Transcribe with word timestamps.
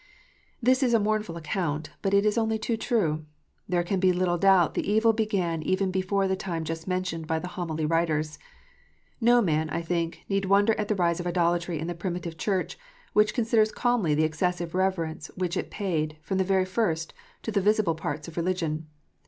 This 0.63 0.81
is 0.81 0.95
a 0.95 0.99
mournful 0.99 1.37
account, 1.37 1.91
but 2.01 2.11
it 2.11 2.25
is 2.25 2.35
only 2.35 2.57
too 2.57 2.75
true. 2.75 3.23
There 3.69 3.83
can 3.83 3.99
be 3.99 4.11
little 4.11 4.39
doubt 4.39 4.73
the 4.73 4.91
evil 4.91 5.13
began 5.13 5.61
even 5.61 5.91
before 5.91 6.27
the 6.27 6.35
time 6.35 6.63
just 6.63 6.87
mentioned 6.87 7.27
by 7.27 7.37
the 7.37 7.49
Homily 7.49 7.85
writers. 7.85 8.39
No 9.21 9.43
man, 9.43 9.69
I 9.69 9.83
think, 9.83 10.23
need 10.27 10.45
wonder 10.45 10.73
at 10.79 10.87
the 10.87 10.95
rise 10.95 11.19
of 11.19 11.27
idolatry 11.27 11.77
in 11.77 11.85
the 11.85 11.93
Primitive 11.93 12.35
Church, 12.35 12.79
who 13.13 13.23
considers 13.25 13.71
calmly 13.71 14.15
the 14.15 14.23
excessive 14.23 14.73
reverence 14.73 15.27
which 15.35 15.55
it 15.55 15.69
paid, 15.69 16.17
from 16.23 16.39
the 16.39 16.43
very 16.43 16.65
first, 16.65 17.13
to 17.43 17.51
the 17.51 17.61
visible 17.61 17.93
parts 17.93 18.27
of 18.27 18.37
religion. 18.37 18.87